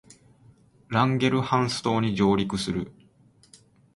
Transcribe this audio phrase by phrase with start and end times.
[0.87, 2.91] ランゲルハンス島に上陸する